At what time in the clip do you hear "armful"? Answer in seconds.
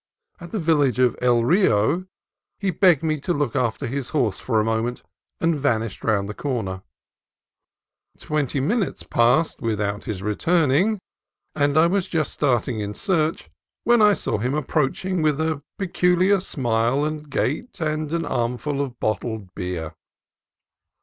18.25-18.81